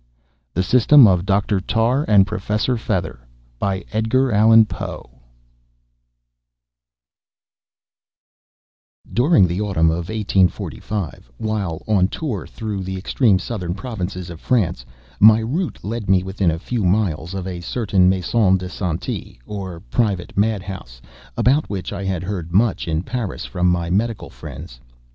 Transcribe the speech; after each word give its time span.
THE 0.55 0.63
SYSTEM 0.63 1.05
OF 1.07 1.27
DOCTOR 1.27 1.61
TARR 1.61 2.05
AND 2.07 2.25
PROFESSOR 2.25 2.75
FETHER 2.75 3.19
During 9.13 9.47
the 9.47 9.61
autumn 9.61 9.91
of 9.91 10.07
18—, 10.09 10.49
while 11.37 11.83
on 11.87 12.05
a 12.05 12.07
tour 12.07 12.47
through 12.47 12.81
the 12.81 12.97
extreme 12.97 13.37
southern 13.37 13.75
provinces 13.75 14.31
of 14.31 14.39
France, 14.41 14.83
my 15.19 15.37
route 15.39 15.77
led 15.83 16.09
me 16.09 16.23
within 16.23 16.49
a 16.49 16.57
few 16.57 16.83
miles 16.83 17.35
of 17.35 17.45
a 17.45 17.61
certain 17.61 18.09
Maison 18.09 18.57
de 18.57 18.69
Santé 18.69 19.37
or 19.45 19.81
private 19.81 20.35
mad 20.35 20.63
house, 20.63 20.99
about 21.37 21.69
which 21.69 21.93
I 21.93 22.03
had 22.05 22.23
heard 22.23 22.51
much, 22.51 22.87
in 22.87 23.03
Paris, 23.03 23.45
from 23.45 23.67
my 23.67 23.91
medical 23.91 24.31
friends. 24.31 24.79